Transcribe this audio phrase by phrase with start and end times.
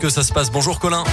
[0.00, 0.50] que ça se passe.
[0.50, 1.04] Bonjour Colin.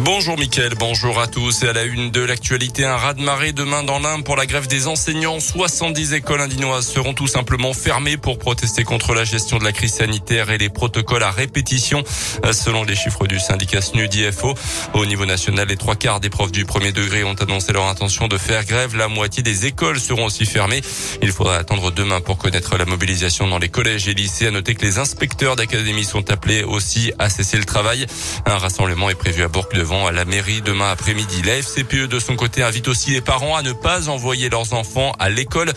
[0.00, 3.98] Bonjour Mickaël, bonjour à tous et à la une de l'actualité, un raz-de-marée demain dans
[3.98, 5.40] l'Inde pour la grève des enseignants.
[5.40, 9.94] 70 écoles indinoises seront tout simplement fermées pour protester contre la gestion de la crise
[9.94, 12.04] sanitaire et les protocoles à répétition.
[12.52, 14.54] Selon les chiffres du syndicat SNUD IFO,
[14.94, 18.28] au niveau national, les trois quarts des profs du premier degré ont annoncé leur intention
[18.28, 18.94] de faire grève.
[18.94, 20.80] La moitié des écoles seront aussi fermées.
[21.22, 24.46] Il faudra attendre demain pour connaître la mobilisation dans les collèges et lycées.
[24.46, 28.06] À noter que les inspecteurs d'académie sont appelés aussi à cesser le travail.
[28.46, 31.40] Un rassemblement est prévu à Bourg de à la mairie demain après-midi.
[31.42, 35.12] La FCPE de son côté invite aussi les parents à ne pas envoyer leurs enfants
[35.18, 35.72] à l'école.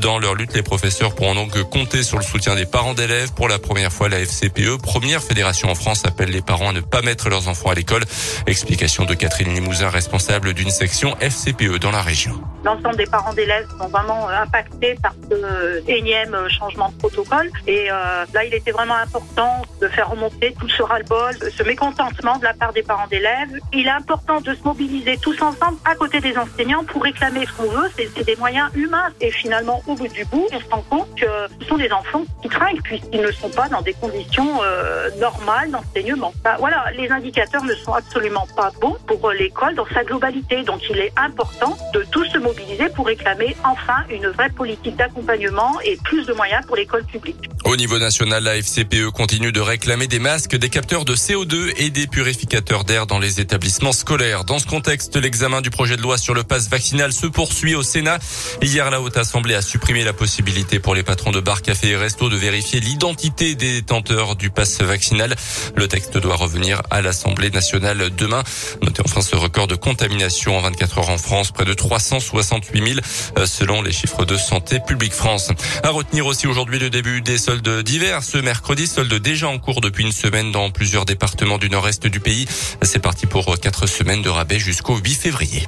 [0.00, 3.32] Dans leur lutte, les professeurs pourront donc compter sur le soutien des parents d'élèves.
[3.34, 6.80] Pour la première fois, la FCPE, première fédération en France, appelle les parents à ne
[6.80, 8.02] pas mettre leurs enfants à l'école.
[8.48, 12.32] Explication de Catherine Limousin, responsable d'une section FCPE dans la région.
[12.64, 17.50] L'ensemble des parents d'élèves sont vraiment impactés par ce énième changement de protocole.
[17.68, 22.38] Et euh, là, il était vraiment important de faire remonter tout ce ras-le-bol, ce mécontentement
[22.38, 25.94] de la part des parents d'élèves il est important de se mobiliser tous ensemble à
[25.94, 27.88] côté des enseignants pour réclamer ce qu'on veut.
[27.96, 29.08] C'est des moyens humains.
[29.20, 31.26] Et finalement, au bout du bout, on se rend compte que
[31.60, 35.70] ce sont des enfants qui trinquent puisqu'ils ne sont pas dans des conditions euh, normales
[35.70, 36.32] d'enseignement.
[36.42, 40.62] Bah, voilà, les indicateurs ne sont absolument pas bons pour l'école dans sa globalité.
[40.62, 45.80] Donc il est important de tous se mobiliser pour réclamer enfin une vraie politique d'accompagnement
[45.84, 47.36] et plus de moyens pour l'école publique.
[47.64, 51.90] Au niveau national, la FCPE continue de réclamer des masques, des capteurs de CO2 et
[51.90, 54.44] des purificateurs d'air dans les établissements scolaires.
[54.44, 57.82] Dans ce contexte, l'examen du projet de loi sur le pass vaccinal se poursuit au
[57.82, 58.18] Sénat.
[58.62, 61.96] Hier, la Haute Assemblée a supprimé la possibilité pour les patrons de bars, cafés et
[61.96, 65.34] restos de vérifier l'identité des détenteurs du pass vaccinal.
[65.76, 68.44] Le texte doit revenir à l'Assemblée nationale demain.
[68.80, 73.00] Notez enfin ce record de contamination en 24 heures en France, près de 368 000
[73.38, 75.50] euh, selon les chiffres de Santé publique France.
[75.82, 78.22] À retenir aussi aujourd'hui le début des soldes d'hiver.
[78.22, 82.20] Ce mercredi, soldes déjà en cours depuis une semaine dans plusieurs départements du nord-est du
[82.20, 82.46] pays.
[82.82, 85.66] C'est parti pour quatre semaines de rabais jusqu'au 8 février.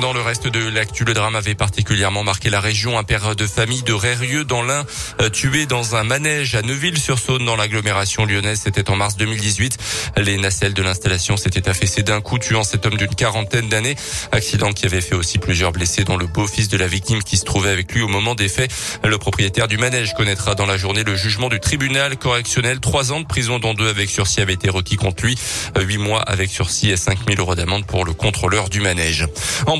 [0.00, 2.98] Dans le reste de l'actu, le drame avait particulièrement marqué la région.
[2.98, 4.84] Un père de famille de Rérieux dans l'Ain,
[5.20, 8.62] euh, tué dans un manège à Neuville-sur-Saône dans l'agglomération lyonnaise.
[8.64, 9.76] C'était en mars 2018.
[10.16, 13.94] Les nacelles de l'installation s'étaient affaissées d'un coup, tuant cet homme d'une quarantaine d'années.
[14.32, 17.44] Accident qui avait fait aussi plusieurs blessés, dont le beau-fils de la victime qui se
[17.44, 18.72] trouvait avec lui au moment des faits.
[19.04, 22.80] Le propriétaire du manège connaîtra dans la journée le jugement du tribunal correctionnel.
[22.80, 25.38] Trois ans de prison, dont deux avec sursis, avaient été requis contre lui.
[25.78, 29.26] Huit mois avec sursis et 5000 euros d'amende pour le contrôleur du manège.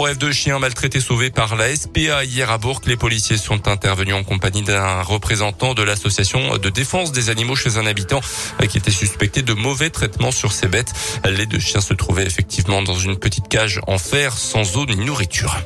[0.02, 2.80] Bref, deux chiens maltraités sauvés par la SPA hier à Bourg.
[2.86, 7.76] Les policiers sont intervenus en compagnie d'un représentant de l'association de défense des animaux chez
[7.76, 8.20] un habitant
[8.68, 10.92] qui était suspecté de mauvais traitements sur ses bêtes.
[11.24, 14.96] Les deux chiens se trouvaient effectivement dans une petite cage en fer sans eau ni
[14.96, 15.62] nourriture.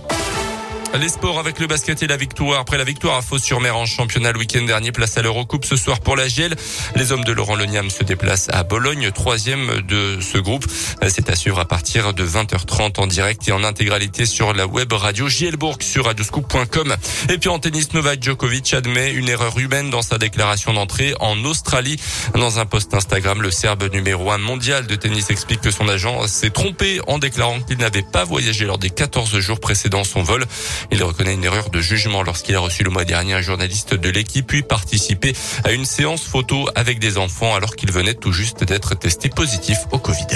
[0.95, 2.61] Les sports avec le basket et la victoire.
[2.61, 6.01] Après la victoire à Fos-sur-Mer en championnat le week-end dernier, place à l'Eurocoupe ce soir
[6.01, 6.55] pour la GL.
[6.95, 10.65] Les hommes de Laurent Leniam se déplacent à Bologne, troisième de ce groupe.
[11.07, 14.91] C'est à suivre à partir de 20h30 en direct et en intégralité sur la web
[14.93, 16.97] radio Gielbourg sur radioscoop.com.
[17.29, 21.45] Et puis en tennis, Novak Djokovic admet une erreur humaine dans sa déclaration d'entrée en
[21.45, 22.01] Australie.
[22.35, 26.27] Dans un post Instagram, le Serbe numéro 1 mondial de tennis explique que son agent
[26.27, 30.47] s'est trompé en déclarant qu'il n'avait pas voyagé lors des 14 jours précédant son vol.
[30.91, 34.09] Il reconnaît une erreur de jugement lorsqu'il a reçu le mois dernier un journaliste de
[34.09, 38.65] l'équipe puis participé à une séance photo avec des enfants alors qu'il venait tout juste
[38.65, 40.27] d'être testé positif au Covid.